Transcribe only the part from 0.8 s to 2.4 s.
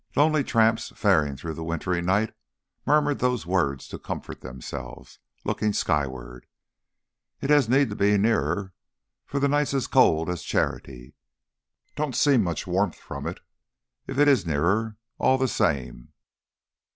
faring through the wintry night